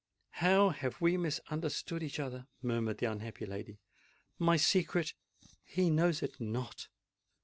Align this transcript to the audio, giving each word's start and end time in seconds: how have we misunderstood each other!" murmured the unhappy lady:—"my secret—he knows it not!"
how 0.39 0.69
have 0.69 0.99
we 0.99 1.15
misunderstood 1.15 2.01
each 2.01 2.19
other!" 2.19 2.47
murmured 2.63 2.97
the 2.97 3.05
unhappy 3.05 3.45
lady:—"my 3.45 4.57
secret—he 4.57 5.91
knows 5.91 6.23
it 6.23 6.39
not!" 6.41 6.87